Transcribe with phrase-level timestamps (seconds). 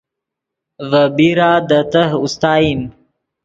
[0.89, 2.81] ڤے بیرا دے تہہ اوستائیم